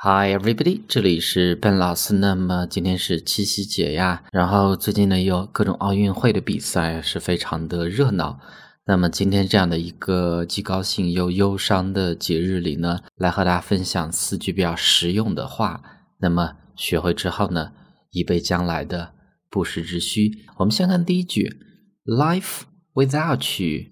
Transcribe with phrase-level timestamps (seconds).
[0.00, 2.14] Hi everybody，这里是笨老师。
[2.14, 8.38] 那么今天是七夕节呀，然后最近呢有各种奥运会的比赛，是非常的热闹。
[8.86, 15.82] 那么今天这样的一个既高兴又忧伤的节日里呢，来和大家分享四句比较实用的话。
[16.20, 17.72] 那么学会之后呢，
[18.12, 19.14] 以备将来的
[19.50, 20.30] 不时之需。
[20.58, 21.58] 我们先看第一句
[22.04, 22.60] ：Life
[22.94, 23.90] without you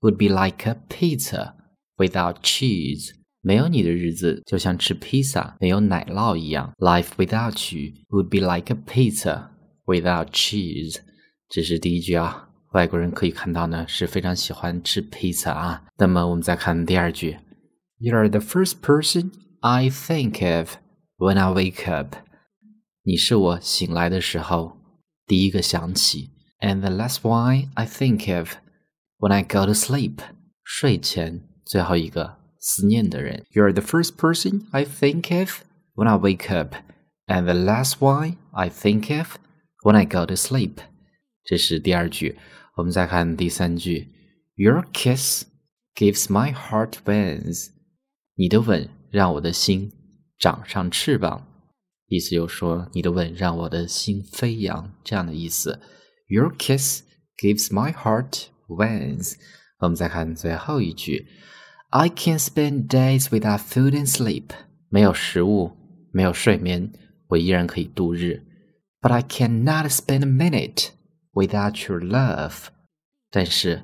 [0.00, 1.54] would be like a pizza
[1.96, 3.12] without cheese。
[3.41, 6.73] 没有你的日子就像吃披萨没有奶酪一样。
[6.79, 9.49] Life without you would be like a pizza
[9.85, 10.97] without cheese。
[11.49, 12.49] 这是第一句啊。
[12.71, 15.83] 外国人可以看到呢，是非常喜欢吃披萨啊。
[15.97, 17.37] 那么我们再看第二句，
[17.99, 19.31] You're the first person
[19.61, 20.75] I think of
[21.17, 22.15] when I wake up。
[23.03, 24.77] 你是我醒来的时候
[25.25, 26.31] 第一个想起。
[26.59, 28.55] And the last one I think of
[29.19, 30.17] when I go to sleep。
[30.63, 33.45] 睡前最后一个 思念的人。
[33.51, 35.61] You're the first person I think of
[35.95, 36.75] when I wake up,
[37.27, 39.37] and the last one I think of
[39.83, 40.77] when I go to sleep。
[41.43, 42.37] 这是第二句。
[42.75, 44.09] 我们再看第三句：
[44.55, 45.45] Your kiss
[45.95, 47.69] gives my heart wings。
[48.35, 49.91] 你的吻让我的心
[50.37, 51.47] 长上翅膀。
[52.07, 55.79] 意思就是说，你的吻让我的心飞扬，这样的意思。
[56.27, 57.03] Your kiss
[57.37, 59.35] gives my heart wings。
[59.79, 61.27] 我们再看最后一句。
[61.89, 64.49] I can spend days without food and sleep。
[64.89, 65.71] 没有食物，
[66.11, 66.91] 没有睡眠，
[67.29, 68.43] 我依然可以度日。
[69.01, 70.89] But I cannot spend a minute
[71.33, 72.67] without your love。
[73.29, 73.83] 但是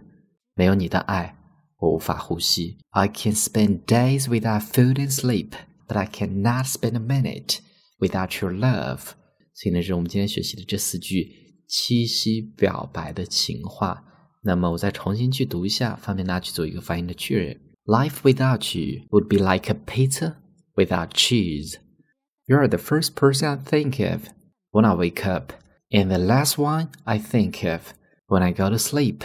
[0.55, 1.37] 没有你的爱，
[1.77, 2.77] 我无法呼吸。
[2.89, 5.51] I can spend days without food and sleep,
[5.87, 7.59] but I cannot spend a minute
[7.99, 9.11] without your love。
[9.53, 11.31] 所以呢，是我们今天学习的这四句
[11.67, 14.03] 七夕表白的情话。
[14.43, 17.59] 那么我再重新去读一下，方便大家去做一个发音的确认。
[17.85, 20.37] Life without you would be like a pizza
[20.75, 21.79] without cheese.
[22.47, 24.29] You're the first person I think of
[24.71, 25.53] when I wake up,
[25.91, 27.93] and the last one I think of
[28.27, 29.23] when I go to sleep.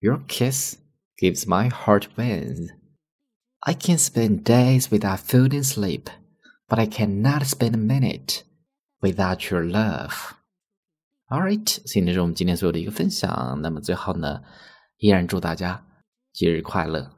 [0.00, 0.78] Your kiss
[1.18, 2.70] gives my heart wings.
[3.62, 6.08] I can spend days without food and sleep,
[6.68, 8.44] but I cannot spend a minute
[9.02, 10.34] without your love.
[11.30, 13.60] Alright，所以这是我们今天所有的一个分享。
[13.62, 14.42] 那么最后呢，
[14.96, 15.86] 依然祝大家
[16.32, 17.12] 节日快乐。